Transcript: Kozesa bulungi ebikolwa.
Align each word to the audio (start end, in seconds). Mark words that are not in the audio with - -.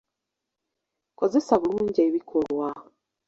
Kozesa 1.17 1.55
bulungi 1.61 1.99
ebikolwa. 2.07 2.69